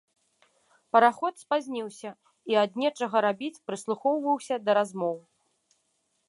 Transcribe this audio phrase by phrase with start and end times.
[0.95, 2.11] Параход спазніўся,
[2.53, 5.15] і ад нечага рабіць прыслухоўваюся да размоў.